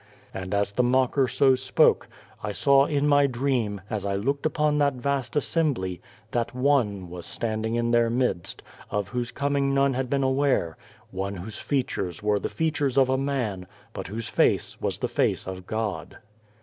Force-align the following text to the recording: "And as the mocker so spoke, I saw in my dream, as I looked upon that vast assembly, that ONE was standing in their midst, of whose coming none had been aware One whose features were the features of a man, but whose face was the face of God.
"And 0.33 0.51
as 0.51 0.71
the 0.71 0.81
mocker 0.81 1.27
so 1.27 1.53
spoke, 1.53 2.07
I 2.41 2.53
saw 2.53 2.85
in 2.85 3.07
my 3.07 3.27
dream, 3.27 3.81
as 3.87 4.03
I 4.03 4.15
looked 4.15 4.47
upon 4.47 4.79
that 4.79 4.95
vast 4.95 5.35
assembly, 5.35 6.01
that 6.31 6.55
ONE 6.55 7.07
was 7.07 7.27
standing 7.27 7.75
in 7.75 7.91
their 7.91 8.09
midst, 8.09 8.63
of 8.89 9.09
whose 9.09 9.31
coming 9.31 9.75
none 9.75 9.93
had 9.93 10.09
been 10.09 10.23
aware 10.23 10.75
One 11.11 11.35
whose 11.35 11.59
features 11.59 12.23
were 12.23 12.39
the 12.39 12.49
features 12.49 12.97
of 12.97 13.09
a 13.09 13.15
man, 13.19 13.67
but 13.93 14.07
whose 14.07 14.27
face 14.27 14.75
was 14.81 14.97
the 14.97 15.07
face 15.07 15.45
of 15.45 15.67
God. 15.67 16.17